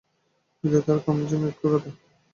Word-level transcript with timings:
বিদ্যার্থী 0.63 0.89
আর 0.93 0.99
কামজিৎ 1.05 1.41
একই 1.43 1.57
কথা। 1.63 1.89